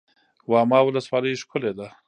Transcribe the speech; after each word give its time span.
واما 0.51 0.79
ولسوالۍ 0.87 1.33
ښکلې 1.41 1.71
ده؟ 1.77 1.87